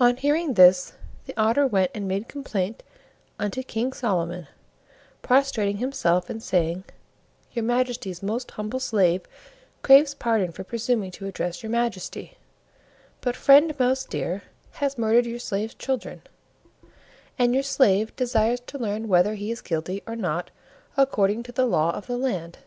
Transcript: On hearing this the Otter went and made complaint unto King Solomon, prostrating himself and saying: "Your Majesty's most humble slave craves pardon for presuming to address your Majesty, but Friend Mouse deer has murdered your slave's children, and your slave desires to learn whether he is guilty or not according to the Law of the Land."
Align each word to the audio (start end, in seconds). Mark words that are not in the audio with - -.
On 0.00 0.16
hearing 0.16 0.54
this 0.54 0.94
the 1.26 1.34
Otter 1.36 1.64
went 1.64 1.92
and 1.94 2.08
made 2.08 2.26
complaint 2.26 2.82
unto 3.38 3.62
King 3.62 3.92
Solomon, 3.92 4.48
prostrating 5.22 5.76
himself 5.76 6.28
and 6.28 6.42
saying: 6.42 6.82
"Your 7.52 7.62
Majesty's 7.64 8.20
most 8.20 8.50
humble 8.50 8.80
slave 8.80 9.20
craves 9.82 10.12
pardon 10.12 10.50
for 10.50 10.64
presuming 10.64 11.12
to 11.12 11.26
address 11.28 11.62
your 11.62 11.70
Majesty, 11.70 12.36
but 13.20 13.36
Friend 13.36 13.78
Mouse 13.78 14.04
deer 14.04 14.42
has 14.72 14.98
murdered 14.98 15.24
your 15.26 15.38
slave's 15.38 15.74
children, 15.74 16.22
and 17.38 17.54
your 17.54 17.62
slave 17.62 18.16
desires 18.16 18.58
to 18.66 18.76
learn 18.76 19.06
whether 19.06 19.34
he 19.36 19.52
is 19.52 19.60
guilty 19.60 20.02
or 20.04 20.16
not 20.16 20.50
according 20.96 21.44
to 21.44 21.52
the 21.52 21.64
Law 21.64 21.92
of 21.92 22.08
the 22.08 22.16
Land." 22.16 22.58